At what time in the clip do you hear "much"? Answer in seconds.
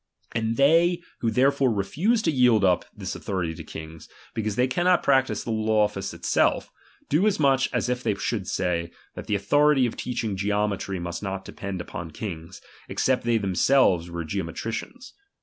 7.39-7.69